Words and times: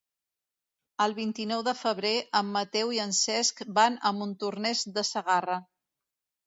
El 1.05 1.13
vint-i-nou 1.19 1.61
de 1.67 1.75
febrer 1.83 2.13
en 2.41 2.49
Mateu 2.57 2.97
i 2.99 3.03
en 3.07 3.15
Cesc 3.21 3.65
van 3.79 4.01
a 4.11 4.17
Montornès 4.23 4.87
de 4.99 5.07
Segarra. 5.15 5.63